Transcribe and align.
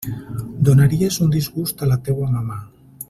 Donaries 0.69 1.19
un 1.25 1.35
disgust 1.35 1.85
a 1.85 1.91
la 1.93 1.99
teua 2.09 2.31
mamà. 2.39 2.59